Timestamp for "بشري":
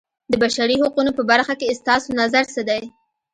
0.43-0.75